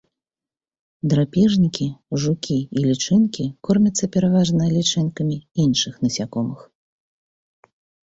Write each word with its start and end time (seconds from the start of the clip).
Драпежнікі, 1.11 1.87
жукі 2.23 2.57
і 2.79 2.87
лічынкі 2.87 3.45
кормяцца 3.69 4.05
пераважна 4.19 4.63
лічынкамі 4.81 5.41
іншых 5.69 5.93
насякомых. 6.09 6.69